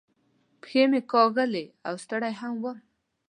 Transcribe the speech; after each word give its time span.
پښې 0.61 0.83
مې 0.91 1.01
کاږولې 1.11 1.65
او 1.87 1.93
ستړی 2.03 2.33
هم 2.39 2.53
ووم. 2.63 2.77